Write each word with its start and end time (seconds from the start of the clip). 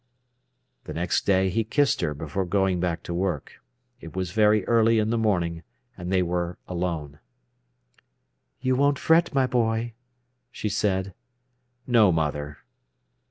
The 0.85 0.95
next 0.95 1.27
day 1.27 1.51
he 1.51 1.63
kissed 1.63 2.01
her 2.01 2.15
before 2.15 2.43
going 2.43 2.79
back 2.79 3.03
to 3.03 3.13
work. 3.13 3.61
It 3.99 4.15
was 4.15 4.31
very 4.31 4.65
early 4.65 4.97
in 4.97 5.11
the 5.11 5.17
morning, 5.19 5.61
and 5.95 6.11
they 6.11 6.23
were 6.23 6.57
alone. 6.67 7.19
"You 8.61 8.75
won't 8.75 8.97
fret, 8.97 9.31
my 9.35 9.45
boy!" 9.45 9.93
she 10.51 10.69
said. 10.69 11.13
"No, 11.85 12.11
mother." 12.11 12.57